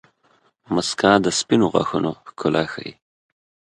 •مسکا 0.73 1.11
د 1.25 1.27
سپینو 1.39 1.65
غاښونو 1.73 2.11
ښکلا 2.27 2.63
ښيي. 2.73 2.93